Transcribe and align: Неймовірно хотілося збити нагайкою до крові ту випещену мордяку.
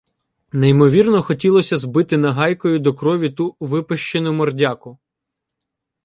Неймовірно 0.51 1.21
хотілося 1.21 1.77
збити 1.77 2.17
нагайкою 2.17 2.79
до 2.79 2.93
крові 2.93 3.29
ту 3.29 3.55
випещену 3.59 4.33
мордяку. 4.33 4.97